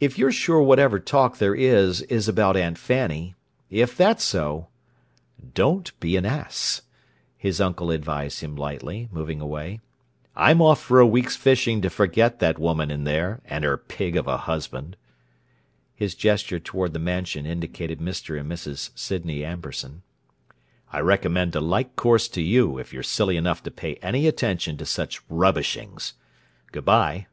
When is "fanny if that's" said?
2.76-4.24